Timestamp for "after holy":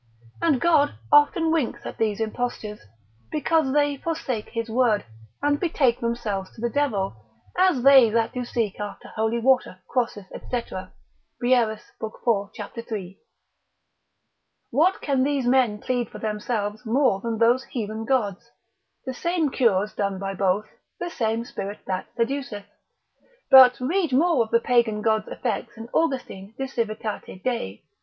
8.79-9.37